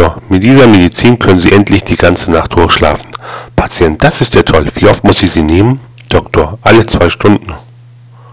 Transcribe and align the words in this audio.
Doktor, 0.00 0.22
mit 0.30 0.42
dieser 0.42 0.66
Medizin 0.66 1.18
können 1.18 1.40
Sie 1.40 1.52
endlich 1.52 1.84
die 1.84 1.96
ganze 1.96 2.30
Nacht 2.30 2.54
durchschlafen. 2.54 3.10
Patient, 3.54 4.02
das 4.02 4.22
ist 4.22 4.34
ja 4.34 4.42
toll. 4.42 4.66
Wie 4.74 4.86
oft 4.88 5.04
muss 5.04 5.22
ich 5.22 5.30
sie 5.30 5.42
nehmen? 5.42 5.78
Doktor, 6.08 6.58
alle 6.62 6.86
zwei 6.86 7.10
Stunden. 7.10 7.52